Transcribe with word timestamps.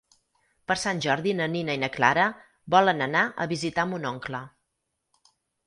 Per 0.71 0.77
Sant 0.83 1.01
Jordi 1.05 1.33
na 1.41 1.47
Nina 1.57 1.75
i 1.79 1.83
na 1.83 1.91
Clara 1.99 2.25
volen 2.77 3.07
anar 3.09 3.23
a 3.45 3.49
visitar 3.55 3.87
mon 3.93 4.11
oncle. 4.17 4.43